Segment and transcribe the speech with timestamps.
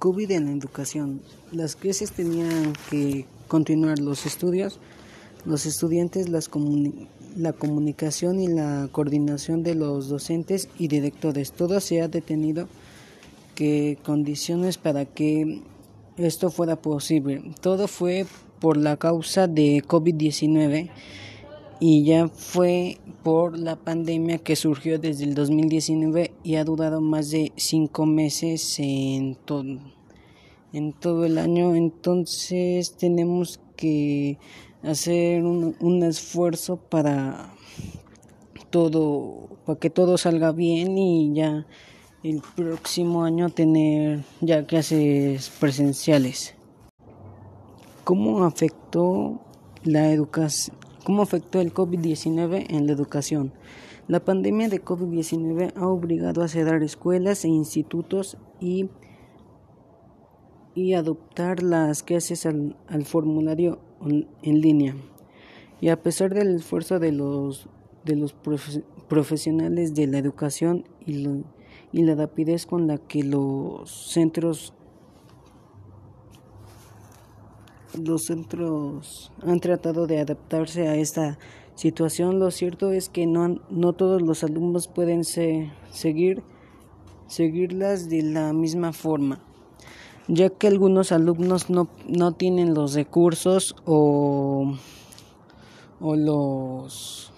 [0.00, 1.20] COVID en la educación.
[1.52, 4.80] Las clases tenían que continuar los estudios,
[5.44, 6.50] los estudiantes, las
[7.36, 11.52] la comunicación y la coordinación de los docentes y directores.
[11.52, 12.66] Todo se ha detenido
[13.54, 15.60] que condiciones para que
[16.16, 17.52] esto fuera posible.
[17.60, 18.26] Todo fue
[18.58, 20.90] por la causa de COVID-19
[21.80, 27.30] y ya fue por la pandemia que surgió desde el 2019 y ha durado más
[27.30, 29.78] de cinco meses en todo,
[30.74, 31.74] en todo el año.
[31.74, 34.38] Entonces tenemos que
[34.82, 37.54] hacer un, un esfuerzo para
[38.68, 41.66] todo, para que todo salga bien y ya
[42.22, 46.54] el próximo año tener ya clases presenciales.
[48.04, 49.40] ¿Cómo afectó
[49.82, 50.79] la educación?
[51.04, 53.52] ¿Cómo afectó el COVID-19 en la educación?
[54.06, 58.90] La pandemia de COVID-19 ha obligado a cerrar escuelas e institutos y,
[60.74, 63.78] y adoptar las clases al, al formulario
[64.42, 64.94] en línea.
[65.80, 67.68] Y a pesar del esfuerzo de los,
[68.04, 68.34] de los
[69.08, 71.26] profesionales de la educación y,
[71.92, 74.74] y la rapidez con la que los centros
[77.98, 81.38] los centros han tratado de adaptarse a esta
[81.74, 82.38] situación.
[82.38, 86.42] Lo cierto es que no, no todos los alumnos pueden seguir,
[87.26, 89.40] seguirlas de la misma forma,
[90.28, 94.74] ya que algunos alumnos no, no tienen los recursos o,
[96.00, 97.30] o los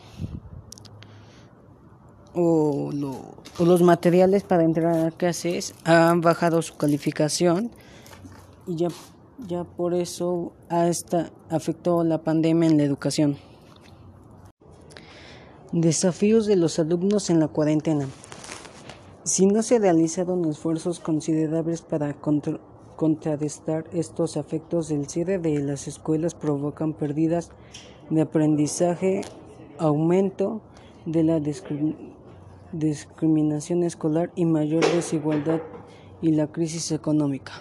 [2.34, 2.91] o,
[3.58, 7.70] los materiales para entrar a clases han bajado su calificación
[8.67, 8.89] y ya
[9.38, 13.36] ya por eso hasta afectó la pandemia en la educación.
[15.72, 18.06] Desafíos de los alumnos en la cuarentena.
[19.24, 22.14] Si no se realizaron esfuerzos considerables para
[22.97, 27.50] contrarrestar estos efectos, el cierre de las escuelas provocan pérdidas
[28.11, 29.22] de aprendizaje,
[29.79, 30.61] aumento
[31.06, 31.40] de la
[32.73, 35.62] discriminación escolar y mayor desigualdad
[36.20, 37.52] y la crisis económica.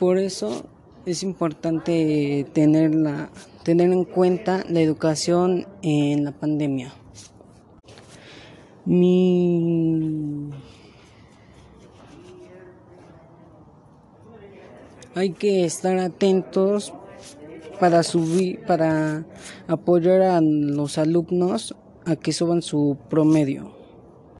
[0.00, 0.64] Por eso
[1.04, 2.90] es importante tener,
[3.64, 6.94] tener en cuenta la educación en la pandemia.
[15.14, 16.94] Hay que estar atentos
[17.78, 19.26] para subir, para
[19.68, 23.79] apoyar a los alumnos a que suban su promedio.